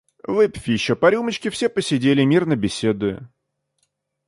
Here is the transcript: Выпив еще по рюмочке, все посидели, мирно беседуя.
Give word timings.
Выпив 0.23 0.67
еще 0.67 0.95
по 0.95 1.11
рюмочке, 1.11 1.51
все 1.51 1.69
посидели, 1.69 2.23
мирно 2.23 2.55
беседуя. 2.55 3.29